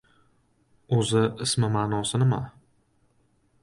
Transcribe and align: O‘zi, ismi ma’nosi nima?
O‘zi, 0.97 1.23
ismi 1.47 1.71
ma’nosi 1.77 2.25
nima? 2.25 2.43